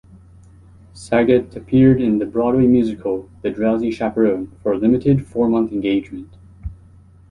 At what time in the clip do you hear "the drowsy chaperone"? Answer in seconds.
3.43-4.47